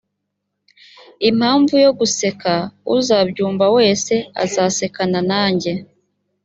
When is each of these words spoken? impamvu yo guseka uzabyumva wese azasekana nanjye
impamvu 1.29 1.73
yo 1.85 1.91
guseka 1.99 2.53
uzabyumva 2.95 3.65
wese 3.75 4.13
azasekana 4.43 5.19
nanjye 5.31 5.71